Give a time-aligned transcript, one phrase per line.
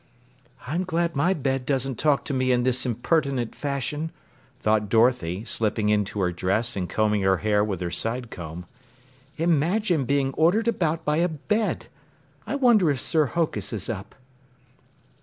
[0.65, 4.11] "I'm glad my bed doesn't talk to me in this impertinent fashion,"
[4.59, 8.65] thought Dorothy, slipping into her dress and combing her hair with her side comb.
[9.37, 11.85] "Imagine being ordered about by a bed!
[12.47, 14.15] I wonder if Sir Hokus is up."